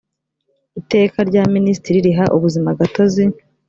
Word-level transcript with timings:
iteka 0.81 1.17
rya 1.29 1.43
minisitiri 1.55 1.99
riha 2.05 2.25
ubuzimagatozi 2.35 3.23